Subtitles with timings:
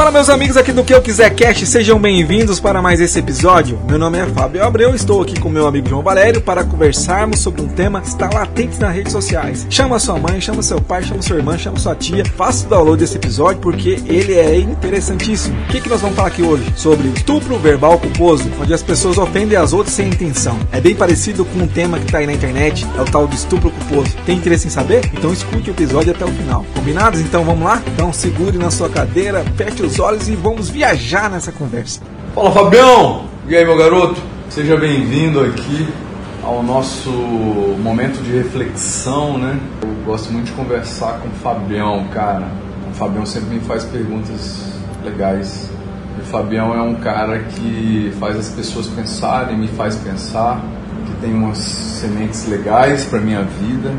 [0.00, 3.78] Fala meus amigos aqui do Que Eu Quiser Cast, sejam bem-vindos para mais esse episódio.
[3.86, 7.60] Meu nome é Fábio Abreu, estou aqui com meu amigo João Valério para conversarmos sobre
[7.60, 9.66] um tema que está latente nas redes sociais.
[9.68, 12.98] Chama sua mãe, chama seu pai, chama sua irmã, chama sua tia, faça o download
[12.98, 15.54] desse episódio porque ele é interessantíssimo.
[15.64, 16.64] O que, que nós vamos falar aqui hoje?
[16.76, 20.58] Sobre estupro verbal culposo, onde as pessoas ofendem as outras sem intenção.
[20.72, 23.34] É bem parecido com um tema que está aí na internet, é o tal do
[23.34, 24.16] estupro culposo.
[24.24, 25.10] Tem interesse em saber?
[25.12, 26.64] Então escute o episódio até o final.
[26.74, 27.20] Combinados?
[27.20, 27.82] Então vamos lá?
[27.92, 32.00] Então segure na sua cadeira, feche os olhos e vamos viajar nessa conversa.
[32.34, 33.24] Fala Fabião!
[33.48, 34.20] E aí meu garoto?
[34.50, 35.88] Seja bem-vindo aqui
[36.42, 39.58] ao nosso momento de reflexão, né?
[39.82, 42.48] Eu gosto muito de conversar com o Fabião, cara.
[42.90, 44.72] O Fabião sempre me faz perguntas
[45.04, 45.70] legais.
[46.18, 50.62] O Fabião é um cara que faz as pessoas pensarem, me faz pensar,
[51.06, 53.92] que tem umas sementes legais para minha vida.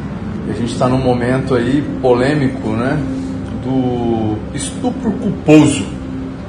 [0.48, 2.98] E a gente está num momento aí polêmico, né?
[3.64, 6.02] Do estupro culposo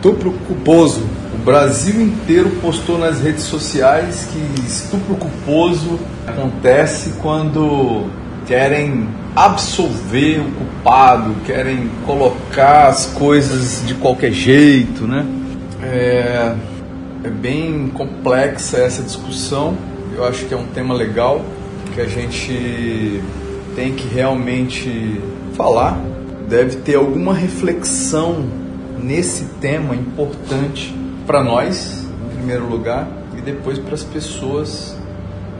[0.03, 1.01] Estupro culposo.
[1.33, 8.11] O Brasil inteiro postou nas redes sociais que estupro culposo acontece quando
[8.45, 15.25] querem absolver o culpado, querem colocar as coisas de qualquer jeito, né?
[15.85, 16.57] É,
[17.23, 19.77] é bem complexa essa discussão.
[20.17, 21.45] Eu acho que é um tema legal
[21.95, 23.23] que a gente
[23.77, 25.21] tem que realmente
[25.55, 25.97] falar.
[26.53, 28.45] Deve ter alguma reflexão
[29.03, 30.95] nesse tema importante
[31.27, 34.95] para nós, em primeiro lugar, e depois para as pessoas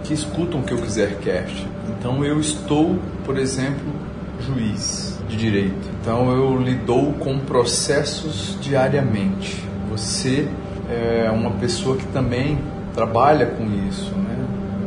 [0.05, 1.67] que escutam o que eu quiser cast.
[1.99, 3.91] Então eu estou, por exemplo,
[4.39, 5.89] juiz de direito.
[5.99, 9.65] Então eu lido com processos diariamente.
[9.89, 10.47] Você
[10.91, 12.59] é uma pessoa que também
[12.95, 14.37] trabalha com isso, né?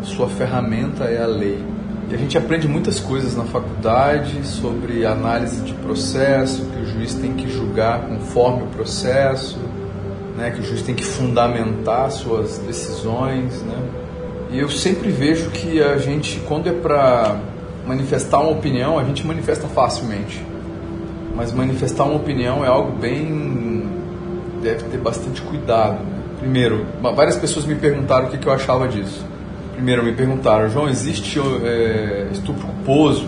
[0.03, 1.63] Sua ferramenta é a lei.
[2.09, 7.15] E a gente aprende muitas coisas na faculdade sobre análise de processo, que o juiz
[7.15, 9.57] tem que julgar conforme o processo,
[10.37, 13.63] né, que o juiz tem que fundamentar suas decisões.
[13.63, 13.77] Né?
[14.51, 17.39] E eu sempre vejo que a gente, quando é para
[17.87, 20.45] manifestar uma opinião, a gente manifesta facilmente.
[21.35, 23.89] Mas manifestar uma opinião é algo bem.
[24.61, 26.03] deve ter bastante cuidado.
[26.03, 26.21] Né?
[26.39, 26.85] Primeiro,
[27.15, 29.25] várias pessoas me perguntaram o que eu achava disso
[29.75, 33.27] primeiro me perguntaram, João, existe é, estupro culposo?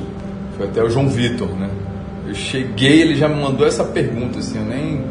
[0.55, 1.69] Foi até o João Vitor, né?
[2.27, 5.01] Eu cheguei, ele já me mandou essa pergunta, assim, eu nem,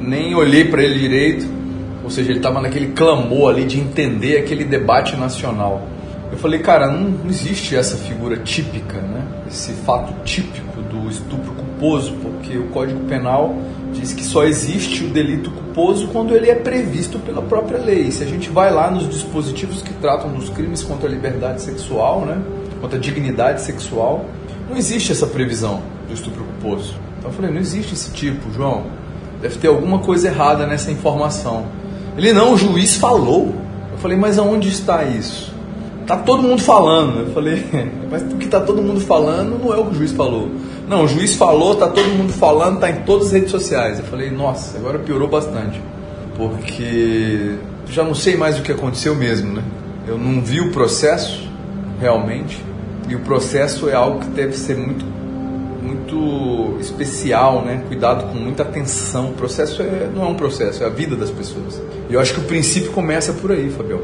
[0.00, 1.46] nem olhei para ele direito,
[2.02, 5.86] ou seja, ele estava naquele clamor ali de entender aquele debate nacional.
[6.32, 9.24] Eu falei, cara, não, não existe essa figura típica, né?
[9.46, 13.54] Esse fato típico do estupro culposo, porque o Código Penal
[13.94, 18.10] diz que só existe o delito culposo quando ele é previsto pela própria lei.
[18.10, 22.22] Se a gente vai lá nos dispositivos que tratam dos crimes contra a liberdade sexual,
[22.22, 22.40] né,
[22.80, 24.26] contra a dignidade sexual,
[24.68, 26.94] não existe essa previsão do estupro culposo.
[27.18, 28.84] Então eu falei, não existe esse tipo, João.
[29.40, 31.66] Deve ter alguma coisa errada nessa informação.
[32.16, 33.54] Ele não, o juiz falou.
[33.92, 35.52] Eu falei, mas aonde está isso?
[36.06, 37.20] Tá todo mundo falando.
[37.20, 37.64] Eu falei,
[38.10, 40.50] mas o que tá todo mundo falando não é o que o juiz falou.
[40.88, 43.98] Não, o juiz falou, tá todo mundo falando, tá em todas as redes sociais.
[43.98, 45.80] Eu falei, nossa, agora piorou bastante.
[46.36, 47.56] Porque
[47.88, 49.62] já não sei mais o que aconteceu mesmo, né?
[50.06, 51.48] Eu não vi o processo
[52.00, 52.62] realmente.
[53.08, 55.14] E o processo é algo que deve ser muito
[55.84, 57.82] muito especial, né?
[57.86, 59.30] Cuidado com muita atenção.
[59.30, 61.80] O processo é, não é um processo, é a vida das pessoas.
[62.08, 64.00] E eu acho que o princípio começa por aí, Fabião.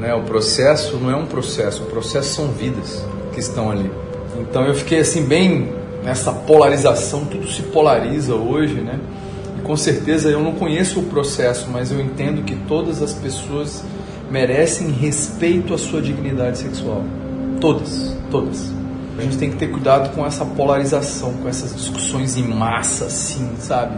[0.00, 0.14] Né?
[0.14, 3.90] O processo não é um processo, o processo são vidas que estão ali.
[4.38, 5.72] Então eu fiquei assim bem
[6.06, 9.00] nessa polarização, tudo se polariza hoje, né?
[9.58, 13.82] E com certeza eu não conheço o processo, mas eu entendo que todas as pessoas
[14.30, 17.02] merecem respeito à sua dignidade sexual.
[17.60, 18.72] Todas, todas.
[19.18, 23.50] A gente tem que ter cuidado com essa polarização, com essas discussões em massa, assim,
[23.58, 23.96] sabe?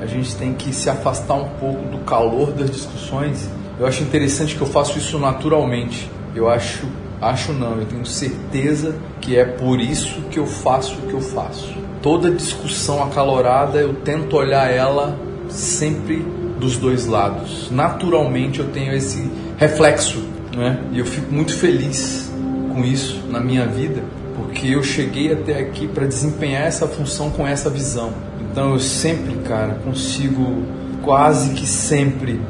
[0.00, 3.46] A gente tem que se afastar um pouco do calor das discussões.
[3.78, 6.10] Eu acho interessante que eu faço isso naturalmente.
[6.34, 6.86] Eu acho
[7.20, 11.20] Acho não, eu tenho certeza que é por isso que eu faço o que eu
[11.20, 11.74] faço.
[12.02, 15.18] Toda discussão acalorada eu tento olhar ela
[15.48, 16.24] sempre
[16.58, 17.70] dos dois lados.
[17.70, 20.22] Naturalmente eu tenho esse reflexo,
[20.54, 20.78] né?
[20.92, 22.30] E eu fico muito feliz
[22.72, 24.02] com isso na minha vida,
[24.36, 28.12] porque eu cheguei até aqui para desempenhar essa função com essa visão.
[28.40, 30.62] Então eu sempre, cara, consigo
[31.02, 32.40] quase que sempre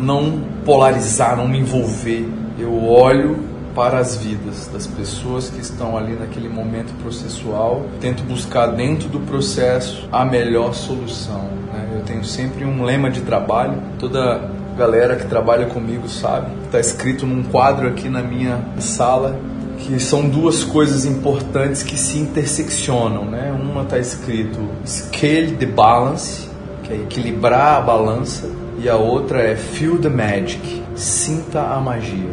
[0.00, 2.28] não polarizar, não me envolver.
[2.58, 7.86] Eu olho para as vidas das pessoas que estão ali naquele momento processual.
[8.00, 11.42] Tento buscar dentro do processo a melhor solução.
[11.72, 11.90] Né?
[11.96, 17.26] Eu tenho sempre um lema de trabalho, toda galera que trabalha comigo sabe, está escrito
[17.26, 19.38] num quadro aqui na minha sala
[19.78, 23.52] que são duas coisas importantes que se interseccionam, né?
[23.52, 26.48] Uma está escrito scale the balance
[26.84, 28.48] que é equilibrar a balança,
[28.78, 32.30] e a outra é feel the magic, sinta a magia.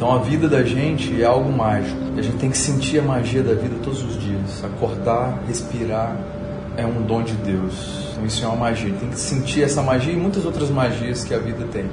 [0.00, 2.00] Então a vida da gente é algo mágico.
[2.16, 4.64] A gente tem que sentir a magia da vida todos os dias.
[4.64, 6.16] Acordar, respirar
[6.74, 8.08] é um dom de Deus.
[8.10, 8.94] Então isso é uma magia.
[8.98, 11.84] Tem que sentir essa magia e muitas outras magias que a vida tem.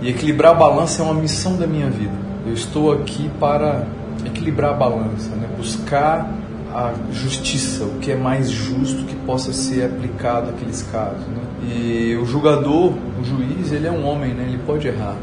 [0.00, 2.14] E equilibrar a balança é uma missão da minha vida.
[2.46, 3.84] Eu estou aqui para
[4.24, 5.48] equilibrar a balança, né?
[5.56, 6.32] buscar
[6.72, 11.26] a justiça, o que é mais justo que possa ser aplicado naqueles casos.
[11.26, 11.42] Né?
[11.74, 14.44] E o julgador, o juiz, ele é um homem, né?
[14.46, 15.16] ele pode errar.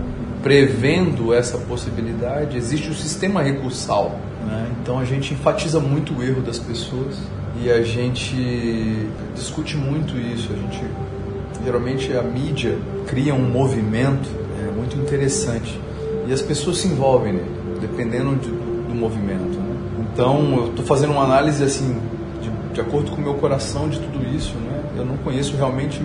[0.43, 4.19] Prevendo essa possibilidade, existe o sistema recursal.
[4.45, 4.67] Né?
[4.81, 7.15] Então a gente enfatiza muito o erro das pessoas
[7.61, 10.49] e a gente discute muito isso.
[10.51, 10.83] A gente
[11.63, 14.29] geralmente a mídia cria um movimento
[14.59, 15.79] é, muito interessante
[16.27, 19.57] e as pessoas se envolvem nele, dependendo de, do movimento.
[19.57, 19.75] Né?
[20.11, 21.97] Então eu estou fazendo uma análise assim
[22.41, 24.55] de, de, acordo com o meu coração de tudo isso.
[24.55, 24.83] Né?
[24.97, 26.01] Eu não conheço realmente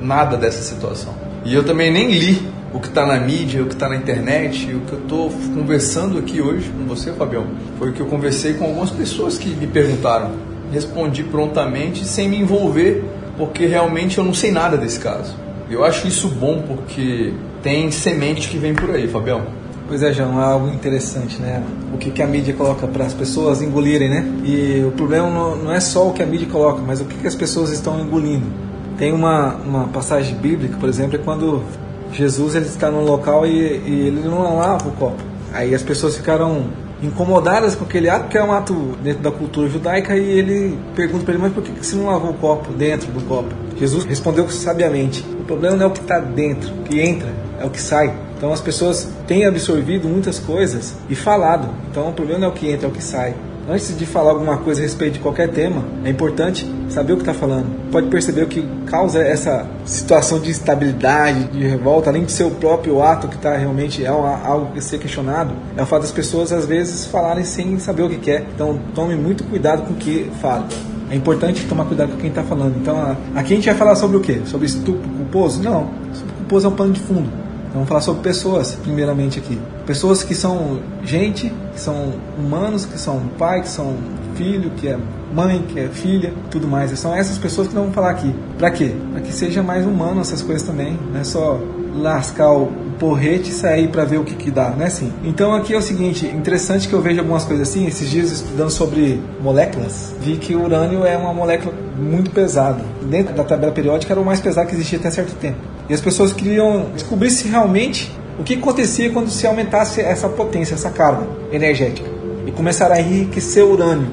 [0.00, 1.14] nada dessa situação
[1.44, 4.74] e eu também nem li o que está na mídia, o que está na internet,
[4.74, 7.46] o que eu estou conversando aqui hoje com você, Fabião,
[7.78, 10.32] foi o que eu conversei com algumas pessoas que me perguntaram
[10.74, 13.04] respondi prontamente sem me envolver,
[13.38, 15.34] porque realmente eu não sei nada desse caso.
[15.70, 17.32] Eu acho isso bom porque
[17.62, 19.42] tem semente que vem por aí, Fabião.
[19.86, 21.62] Pois é, João, é algo interessante, né?
[21.92, 24.26] O que, que a mídia coloca para as pessoas engolirem, né?
[24.44, 27.26] E o problema não é só o que a mídia coloca, mas o que, que
[27.26, 28.46] as pessoas estão engolindo.
[28.96, 31.62] Tem uma, uma passagem bíblica, por exemplo, é quando
[32.14, 35.22] Jesus ele está num local e, e ele não lava o copo.
[35.52, 36.66] Aí as pessoas ficaram
[37.02, 41.24] incomodadas com aquele ato, que é um ato dentro da cultura judaica, e ele pergunta
[41.24, 43.54] para ele, mas por que você não lavou o copo dentro do copo?
[43.76, 47.28] Jesus respondeu sabiamente: o problema não é o que está dentro, o que entra,
[47.60, 48.14] é o que sai.
[48.36, 51.68] Então as pessoas têm absorvido muitas coisas e falado.
[51.90, 53.34] Então o problema não é o que entra, é o que sai
[53.68, 57.22] antes de falar alguma coisa a respeito de qualquer tema, é importante saber o que
[57.22, 57.90] está falando.
[57.90, 62.50] Pode perceber o que causa essa situação de instabilidade, de revolta, além de ser o
[62.50, 66.52] próprio ato que está realmente é algo que ser questionado, é o fato das pessoas
[66.52, 68.46] às vezes falarem sem saber o que quer.
[68.54, 70.66] Então tome muito cuidado com o que fala.
[71.10, 72.76] É importante tomar cuidado com quem está falando.
[72.76, 74.40] Então aqui a gente vai falar sobre o quê?
[74.46, 75.62] Sobre estupro culposo?
[75.62, 75.90] Não.
[76.12, 77.43] Estupro culposo é um pano de fundo.
[77.74, 79.60] Vamos falar sobre pessoas, primeiramente aqui.
[79.84, 83.96] Pessoas que são gente, que são humanos, que são pai, que são
[84.36, 84.96] filho, que é
[85.34, 86.96] mãe, que é filha, tudo mais.
[86.96, 88.32] São essas pessoas que nós vamos falar aqui.
[88.56, 88.94] Para quê?
[89.12, 90.96] Para que seja mais humano essas coisas também.
[91.12, 91.60] Não é só
[91.96, 94.86] lascar o porrete e sair para ver o que, que dá, né?
[94.86, 95.12] Assim.
[95.24, 98.70] Então aqui é o seguinte, interessante que eu vejo algumas coisas assim, esses dias estudando
[98.70, 102.84] sobre moléculas, vi que o urânio é uma molécula muito pesada.
[103.02, 105.73] Dentro da tabela periódica era o mais pesado que existia até certo tempo.
[105.88, 110.74] E as pessoas queriam descobrir se realmente o que acontecia quando se aumentasse essa potência,
[110.74, 112.08] essa carga energética.
[112.46, 114.08] E começaram a enriquecer o urânio.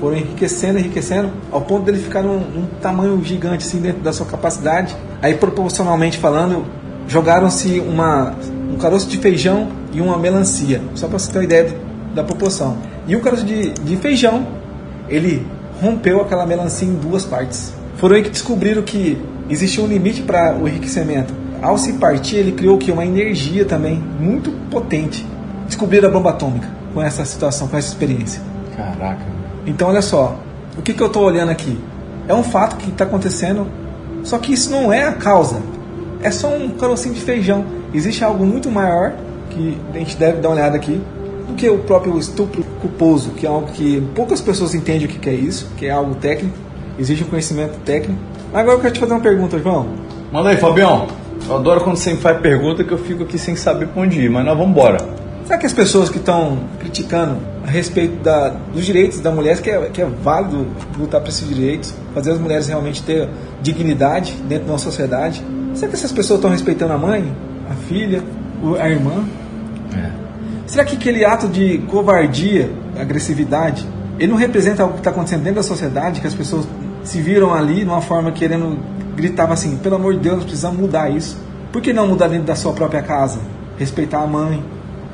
[0.00, 4.26] Foram enriquecendo, enriquecendo, ao ponto dele ficar num, num tamanho gigante assim dentro da sua
[4.26, 4.94] capacidade.
[5.22, 6.66] Aí proporcionalmente falando,
[7.08, 8.34] jogaram-se uma
[8.74, 12.24] um caroço de feijão e uma melancia, só para você ter uma ideia do, da
[12.24, 12.76] proporção.
[13.06, 14.46] E o caroço de, de feijão,
[15.08, 15.46] ele
[15.80, 17.72] rompeu aquela melancia em duas partes.
[17.96, 19.16] Foram aí que descobriram que
[19.48, 21.34] existia um limite para o enriquecimento.
[21.60, 25.26] Ao se partir, ele criou que uma energia também muito potente.
[25.66, 28.42] Descobriram a bomba atômica com essa situação, com essa experiência.
[28.76, 29.24] Caraca.
[29.66, 30.38] Então, olha só,
[30.76, 31.78] o que, que eu estou olhando aqui?
[32.28, 33.66] É um fato que está acontecendo,
[34.22, 35.60] só que isso não é a causa.
[36.22, 37.64] É só um carocinho de feijão.
[37.92, 39.14] Existe algo muito maior
[39.50, 41.00] que a gente deve dar uma olhada aqui
[41.46, 45.28] do que o próprio estupro culposo, que é algo que poucas pessoas entendem o que
[45.28, 46.56] é isso, que é algo técnico,
[46.98, 48.18] exige um conhecimento técnico
[48.54, 49.88] Agora eu quero te fazer uma pergunta, João.
[50.30, 51.08] Manda aí, Fabião.
[51.48, 54.20] Eu adoro quando você me faz pergunta que eu fico aqui sem saber pra onde
[54.20, 54.98] ir, mas nós vamos embora.
[55.44, 59.68] Será que as pessoas que estão criticando a respeito da, dos direitos da mulher, que
[59.68, 63.28] é, que é válido lutar por esses direitos, fazer as mulheres realmente ter
[63.60, 65.44] dignidade dentro de uma sociedade,
[65.74, 67.34] será que essas pessoas estão respeitando a mãe,
[67.68, 68.22] a filha,
[68.80, 69.24] a irmã?
[69.96, 70.10] É.
[70.68, 73.84] Será que aquele ato de covardia, agressividade,
[74.16, 76.66] ele não representa algo que está acontecendo dentro da sociedade, que as pessoas
[77.04, 78.78] se viram ali numa forma querendo
[79.14, 81.38] gritava assim, pelo amor de Deus, precisamos mudar isso.
[81.72, 83.40] Por que não mudar dentro da sua própria casa?
[83.78, 84.64] Respeitar a mãe,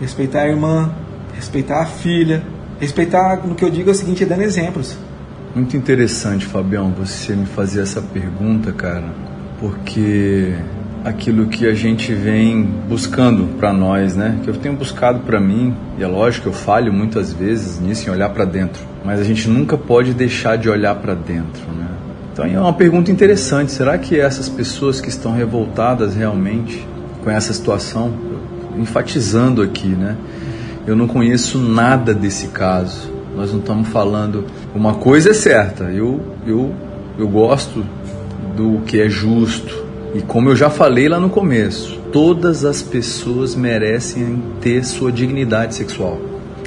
[0.01, 0.91] respeitar a irmã,
[1.35, 2.43] respeitar a filha,
[2.79, 4.97] respeitar, no que eu digo é o seguinte, dando exemplos.
[5.55, 9.13] Muito interessante, Fabião, você me fazer essa pergunta, cara,
[9.59, 10.55] porque
[11.05, 14.39] aquilo que a gente vem buscando para nós, né?
[14.43, 18.09] Que eu tenho buscado para mim, e é lógico que eu falho muitas vezes nisso
[18.09, 21.87] em olhar para dentro, mas a gente nunca pode deixar de olhar para dentro, né?
[22.33, 26.87] Então é uma pergunta interessante, será que essas pessoas que estão revoltadas realmente
[27.23, 28.13] com essa situação,
[28.79, 30.17] enfatizando aqui, né?
[30.87, 33.11] Eu não conheço nada desse caso.
[33.37, 34.45] Nós não estamos falando.
[34.75, 36.75] Uma coisa é certa, eu, eu,
[37.19, 37.85] eu gosto
[38.57, 43.55] do que é justo, E como eu já falei lá no começo, todas as pessoas
[43.55, 46.21] merecem ter sua dignidade sexual.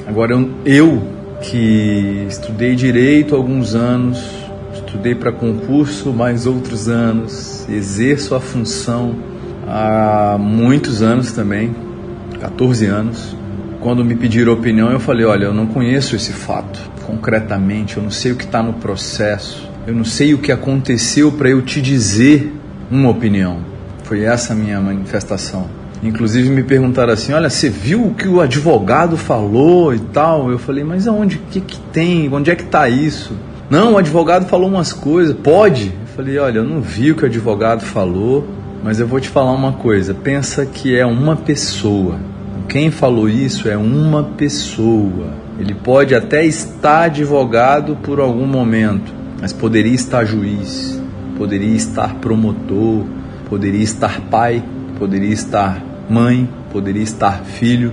[0.06, 1.02] Agora, eu, eu
[1.42, 4.24] que estudei direito há alguns anos,
[4.72, 9.14] estudei para concurso mais outros anos, exerço a função
[9.68, 11.74] há muitos anos também,
[12.40, 13.36] 14 anos.
[13.80, 18.10] Quando me pediram opinião, eu falei: olha, eu não conheço esse fato concretamente, eu não
[18.10, 21.82] sei o que está no processo, eu não sei o que aconteceu para eu te
[21.82, 22.50] dizer
[22.90, 23.58] uma opinião.
[24.04, 25.66] Foi essa a minha manifestação.
[26.02, 30.50] Inclusive me perguntaram assim: olha, você viu o que o advogado falou e tal?
[30.50, 31.36] Eu falei: mas aonde?
[31.36, 32.32] O que, que tem?
[32.32, 33.34] Onde é que está isso?
[33.70, 35.34] Não, o advogado falou umas coisas.
[35.34, 35.86] Pode?
[35.86, 38.46] Eu falei: olha, eu não vi o que o advogado falou,
[38.82, 40.12] mas eu vou te falar uma coisa.
[40.12, 42.18] Pensa que é uma pessoa.
[42.68, 45.32] Quem falou isso é uma pessoa.
[45.58, 51.00] Ele pode até estar advogado por algum momento, mas poderia estar juiz,
[51.36, 53.04] poderia estar promotor,
[53.48, 54.62] poderia estar pai,
[54.98, 57.92] poderia estar mãe, poderia estar filho.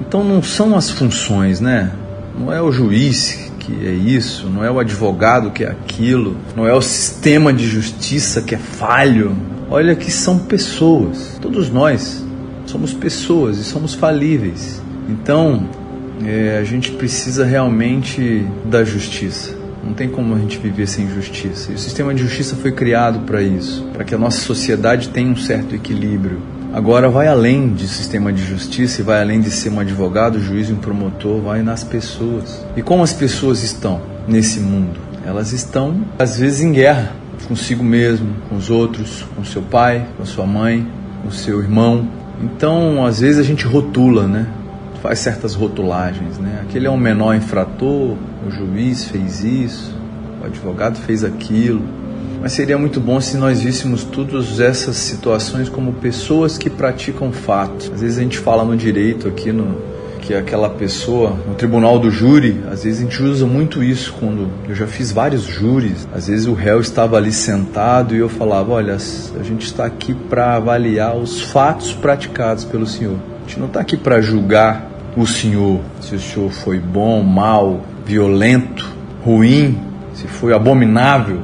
[0.00, 1.90] Então não são as funções, né?
[2.38, 6.66] Não é o juiz que é isso, não é o advogado que é aquilo, não
[6.66, 9.36] é o sistema de justiça que é falho.
[9.70, 12.24] Olha que são pessoas, todos nós
[12.66, 14.82] somos pessoas e somos falíveis.
[15.08, 15.66] Então
[16.24, 19.53] é, a gente precisa realmente da justiça.
[19.84, 21.72] Não tem como a gente viver sem justiça.
[21.72, 25.30] E o sistema de justiça foi criado para isso, para que a nossa sociedade tenha
[25.30, 26.40] um certo equilíbrio.
[26.72, 30.68] Agora vai além de sistema de justiça e vai além de ser um advogado, juiz
[30.68, 32.64] e um promotor, vai nas pessoas.
[32.76, 34.98] E como as pessoas estão nesse mundo?
[35.24, 37.12] Elas estão às vezes em guerra
[37.46, 40.86] consigo mesmo, com os outros, com seu pai, com sua mãe,
[41.22, 42.08] com seu irmão.
[42.42, 44.46] Então, às vezes a gente rotula, né?
[45.02, 46.60] Faz certas rotulagens, né?
[46.62, 49.94] Aquele é um menor infrator, o juiz fez isso,
[50.42, 51.82] o advogado fez aquilo.
[52.40, 57.90] Mas seria muito bom se nós víssemos todas essas situações como pessoas que praticam fato.
[57.94, 62.10] Às vezes a gente fala no direito aqui no que aquela pessoa no tribunal do
[62.10, 66.08] júri, às vezes a gente usa muito isso quando eu já fiz vários júris.
[66.14, 70.14] Às vezes o réu estava ali sentado e eu falava: "Olha, a gente está aqui
[70.14, 73.16] para avaliar os fatos praticados pelo senhor.
[73.16, 77.82] A gente não está aqui para julgar o senhor, se o senhor foi bom, mal,
[78.04, 78.90] violento,
[79.24, 79.78] ruim,
[80.14, 81.40] se foi abominável.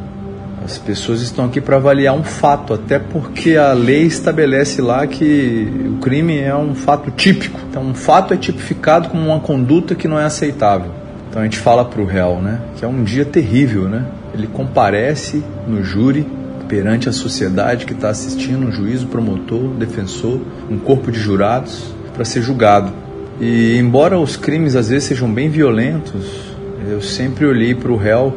[0.64, 5.66] As pessoas estão aqui para avaliar um fato, até porque a lei estabelece lá que
[5.94, 7.58] o crime é um fato típico.
[7.68, 10.90] Então, um fato é tipificado como uma conduta que não é aceitável.
[11.28, 14.04] Então, a gente fala para o réu, né, que é um dia terrível, né?
[14.34, 16.26] Ele comparece no júri
[16.68, 20.40] perante a sociedade que está assistindo, um juiz, um promotor, defensor,
[20.70, 22.92] um corpo de jurados para ser julgado.
[23.40, 26.49] E embora os crimes às vezes sejam bem violentos,
[26.88, 28.34] eu sempre olhei para o réu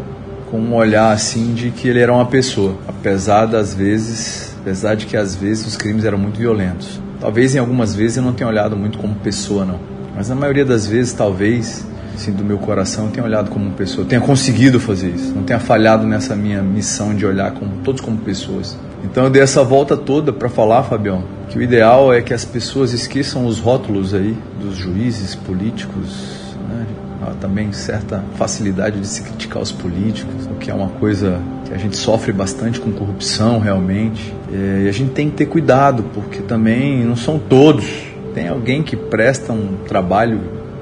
[0.50, 5.06] com um olhar assim de que ele era uma pessoa, apesar das vezes, apesar de
[5.06, 7.02] que às vezes os crimes eram muito violentos.
[7.20, 9.80] Talvez em algumas vezes eu não tenha olhado muito como pessoa não,
[10.16, 14.04] mas na maioria das vezes talvez assim, do meu coração eu tenha olhado como pessoa,
[14.04, 18.02] eu tenha conseguido fazer isso, não tenha falhado nessa minha missão de olhar como todos
[18.02, 18.78] como pessoas.
[19.04, 22.46] Então eu dei essa volta toda para falar, Fabião, que o ideal é que as
[22.46, 27.03] pessoas esqueçam os rótulos aí dos juízes políticos, há
[27.34, 31.78] também certa facilidade de se criticar os políticos, o que é uma coisa que a
[31.78, 34.34] gente sofre bastante com corrupção realmente.
[34.52, 37.86] E a gente tem que ter cuidado, porque também não são todos.
[38.34, 40.40] Tem alguém que presta um trabalho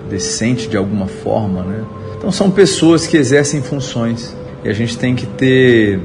[0.10, 1.84] decente de alguma forma, né?
[2.18, 6.00] Então são pessoas que exercem funções e a gente tem que ter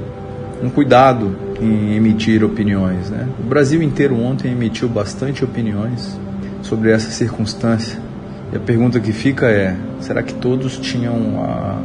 [0.62, 3.28] um cuidado em emitir opiniões, né?
[3.38, 6.18] O Brasil inteiro ontem emitiu bastante opiniões
[6.62, 8.05] sobre essa circunstância
[8.52, 11.78] e a pergunta que fica é: será que todos tinham a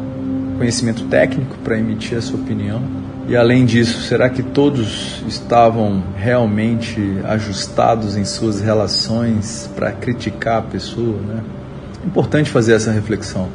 [0.58, 2.82] conhecimento técnico para emitir essa opinião?
[3.28, 10.62] E além disso, será que todos estavam realmente ajustados em suas relações para criticar a
[10.62, 11.20] pessoa?
[11.22, 11.42] Né?
[12.04, 13.50] É importante fazer essa reflexão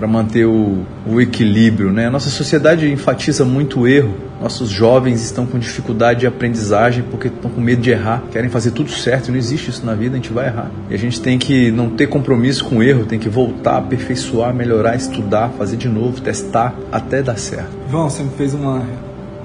[0.00, 1.92] para manter o, o, equilíbrio.
[1.92, 2.06] Né?
[2.06, 4.14] A nossa sociedade enfatiza muito o erro.
[4.40, 8.70] Nossos jovens estão com dificuldade de aprendizagem porque estão com medo de errar, querem fazer
[8.70, 9.30] tudo certo.
[9.30, 10.70] Não existe isso na vida, a gente vai errar.
[10.88, 14.54] E a gente tem que não ter compromisso com o erro, tem que voltar, aperfeiçoar,
[14.54, 17.70] melhorar, estudar, fazer de novo, testar até dar certo.
[17.90, 18.82] João, você me fez uma,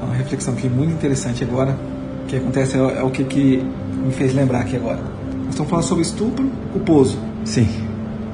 [0.01, 1.75] uma reflexão aqui muito interessante agora.
[2.23, 3.61] O que acontece é, é o que, que
[4.05, 4.99] me fez lembrar aqui agora.
[4.99, 7.19] Nós estamos falando sobre estupro culposo.
[7.43, 7.67] Sim.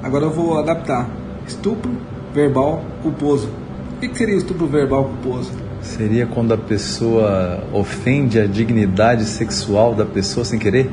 [0.04, 1.21] Agora eu vou adaptar.
[1.48, 1.92] Estupro
[2.34, 3.50] verbal culposo.
[3.98, 5.52] O que seria o estupro verbal culposo?
[5.82, 10.90] Seria quando a pessoa ofende a dignidade sexual da pessoa sem querer?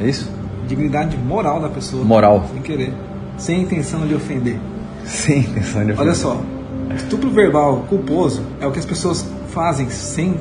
[0.00, 0.30] É isso?
[0.66, 2.04] Dignidade moral da pessoa.
[2.04, 2.46] Moral.
[2.52, 2.92] Sem querer.
[3.36, 4.58] Sem intenção de ofender.
[5.04, 6.00] Sem intenção de ofender.
[6.00, 6.40] Olha só.
[6.96, 10.36] Estupro verbal culposo é o que as pessoas fazem sem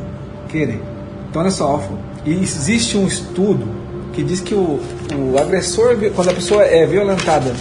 [0.50, 0.81] querer.
[1.29, 1.81] Então, olha só,
[2.25, 3.67] E existe um estudo
[4.13, 4.79] que diz que o,
[5.15, 7.53] o agressor, quando a pessoa é violentada,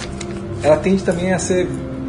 [0.63, 1.67] ela tende também a ser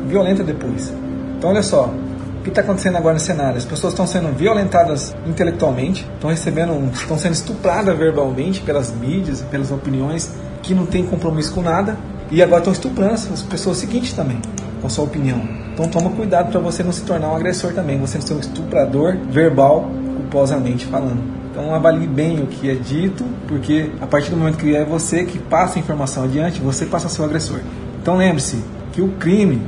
[0.07, 0.93] violenta depois.
[1.37, 1.93] Então, olha só,
[2.39, 3.57] o que está acontecendo agora no cenário?
[3.57, 9.71] As pessoas estão sendo violentadas intelectualmente, estão recebendo, estão sendo estupradas verbalmente pelas mídias, pelas
[9.71, 10.31] opiniões
[10.61, 11.97] que não têm compromisso com nada,
[12.31, 14.39] e agora estão estuprando as pessoas seguintes também,
[14.79, 15.39] com a sua opinião.
[15.73, 18.39] Então toma cuidado para você não se tornar um agressor também, você não ser um
[18.39, 21.21] estuprador verbal, culposamente falando.
[21.51, 25.25] Então avalie bem o que é dito, porque a partir do momento que é você
[25.25, 27.59] que passa a informação adiante, você passa a ser o agressor.
[28.01, 29.61] Então lembre-se que o crime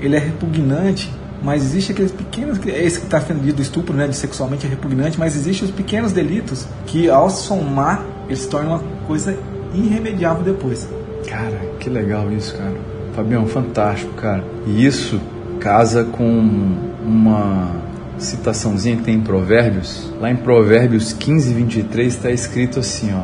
[0.00, 1.10] ele é repugnante
[1.42, 5.18] mas existe aqueles pequenos, esse que está sendo dito estupro, né, de sexualmente é repugnante,
[5.18, 9.38] mas existem os pequenos delitos que ao somar eles se tornam uma coisa
[9.74, 10.88] irremediável depois.
[11.28, 12.74] Cara, que legal isso, cara.
[13.14, 14.42] Fabião, fantástico, cara.
[14.66, 15.20] E isso
[15.60, 16.74] casa com
[17.04, 17.70] uma
[18.18, 20.12] citaçãozinha que tem em Provérbios.
[20.20, 23.22] Lá em Provérbios 15, 23 está escrito assim, ó.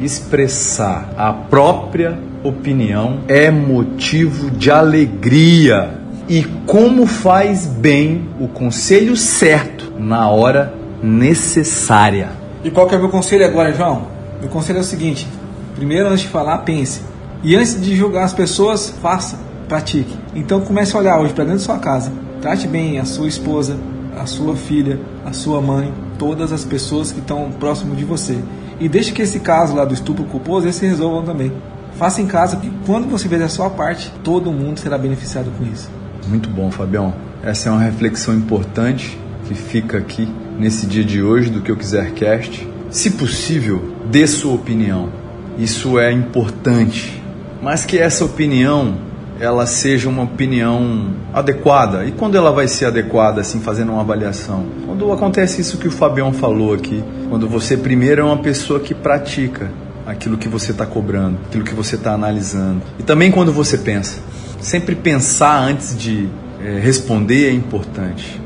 [0.00, 5.98] Expressar a própria opinião é motivo de alegria
[6.28, 12.30] e como faz bem o conselho certo na hora necessária.
[12.62, 14.06] E qual que é o meu conselho agora, João?
[14.40, 15.28] Meu conselho é o seguinte:
[15.76, 17.02] primeiro, antes de falar, pense.
[17.42, 20.16] E antes de julgar as pessoas, faça, pratique.
[20.34, 22.10] Então comece a olhar hoje para dentro da sua casa.
[22.40, 23.78] Trate bem a sua esposa,
[24.18, 28.38] a sua filha, a sua mãe, todas as pessoas que estão próximo de você.
[28.80, 31.52] E deixe que esse caso lá do estupro culposo, eles se resolvam também.
[31.96, 35.64] Faça em casa que quando você fizer a sua parte, todo mundo será beneficiado com
[35.64, 35.88] isso.
[36.26, 37.14] Muito bom, Fabião.
[37.42, 40.28] Essa é uma reflexão importante que fica aqui
[40.58, 42.68] nesse dia de hoje do que eu quiser cast.
[42.90, 45.10] Se possível, dê sua opinião.
[45.58, 47.22] Isso é importante,
[47.62, 48.96] mas que essa opinião
[49.40, 52.04] ela seja uma opinião adequada.
[52.04, 54.66] E quando ela vai ser adequada, assim, fazendo uma avaliação?
[54.86, 58.94] Quando acontece isso que o Fabião falou aqui, quando você primeiro é uma pessoa que
[58.94, 59.70] pratica
[60.06, 62.82] aquilo que você está cobrando, aquilo que você está analisando.
[62.98, 64.20] E também quando você pensa
[64.60, 66.28] sempre pensar antes de
[66.64, 68.40] é, responder é importante.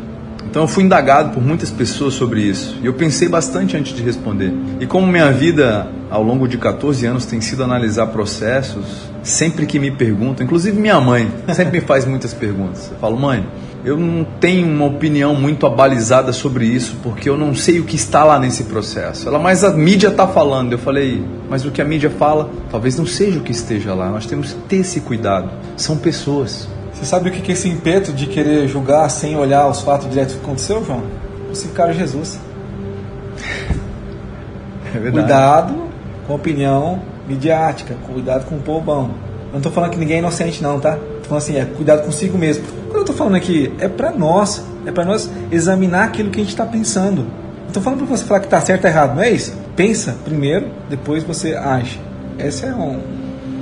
[0.50, 4.02] Então eu fui indagado por muitas pessoas sobre isso e eu pensei bastante antes de
[4.02, 4.52] responder.
[4.80, 9.78] E como minha vida ao longo de 14 anos tem sido analisar processos, sempre que
[9.78, 12.90] me perguntam, inclusive minha mãe sempre me faz muitas perguntas.
[12.90, 13.46] Eu falo, mãe,
[13.84, 17.96] eu não tenho uma opinião muito abalizada sobre isso, porque eu não sei o que
[17.96, 19.28] está lá nesse processo.
[19.28, 20.72] Ela, mas a mídia está falando.
[20.72, 24.08] Eu falei, mas o que a mídia fala talvez não seja o que esteja lá.
[24.08, 25.50] Nós temos que ter esse cuidado.
[25.76, 26.68] São pessoas.
[26.98, 30.34] Você sabe o que é esse impeto de querer julgar sem olhar os fatos diretos
[30.34, 31.04] que aconteceu, João?
[31.46, 32.38] Crucificaram Jesus.
[34.88, 35.26] É verdade.
[35.26, 35.74] Cuidado
[36.26, 39.10] com a opinião midiática, cuidado com o povão.
[39.48, 40.92] Eu não estou falando que ninguém é inocente, não, tá?
[40.92, 42.64] Tô falando assim, é cuidado consigo mesmo.
[42.86, 46.42] Quando eu estou falando aqui, é para nós, é para nós examinar aquilo que a
[46.42, 47.20] gente está pensando.
[47.60, 49.54] Não estou falando para você falar que está certo ou errado, não é isso?
[49.76, 52.00] Pensa primeiro, depois você age.
[52.38, 52.98] Essa é um,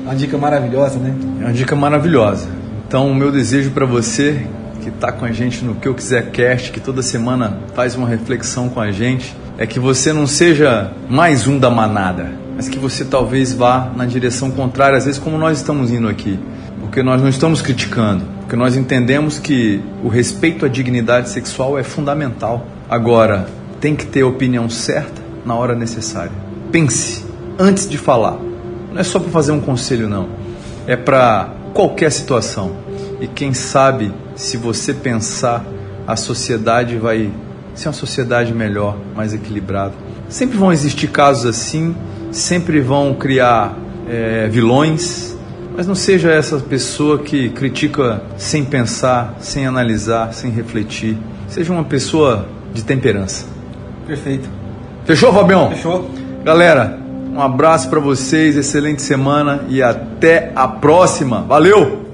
[0.05, 1.12] uma dica maravilhosa, né?
[1.40, 2.56] É uma dica maravilhosa.
[2.87, 4.46] Então, o meu desejo para você
[4.83, 8.09] que está com a gente no Que Eu Quiser Cast, que toda semana faz uma
[8.09, 12.79] reflexão com a gente, é que você não seja mais um da manada mas que
[12.79, 16.38] você talvez vá na direção contrária, às vezes, como nós estamos indo aqui.
[16.81, 21.83] Porque nós não estamos criticando, porque nós entendemos que o respeito à dignidade sexual é
[21.83, 22.66] fundamental.
[22.88, 23.46] Agora,
[23.79, 26.33] tem que ter a opinião certa na hora necessária.
[26.72, 27.27] Pense
[27.59, 28.38] antes de falar.
[28.90, 30.29] Não é só para fazer um conselho, não.
[30.87, 32.73] É para qualquer situação.
[33.21, 35.65] E quem sabe, se você pensar,
[36.07, 37.31] a sociedade vai
[37.75, 39.95] ser uma sociedade melhor, mais equilibrada.
[40.29, 41.95] Sempre vão existir casos assim
[42.37, 43.77] sempre vão criar
[44.09, 45.37] é, vilões,
[45.77, 51.17] mas não seja essa pessoa que critica sem pensar, sem analisar, sem refletir.
[51.49, 53.47] Seja uma pessoa de temperança.
[54.07, 54.49] Perfeito.
[55.05, 55.71] Fechou, Fabião?
[55.71, 56.11] Fechou.
[56.45, 56.99] Galera,
[57.37, 61.42] um abraço para vocês, excelente semana e até a próxima.
[61.42, 62.06] Valeu!